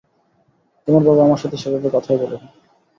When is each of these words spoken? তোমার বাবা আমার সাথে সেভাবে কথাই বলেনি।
তোমার 0.87 1.03
বাবা 1.07 1.21
আমার 1.23 1.39
সাথে 1.39 1.57
সেভাবে 1.57 1.89
কথাই 1.95 2.17
বলেনি। 2.21 2.47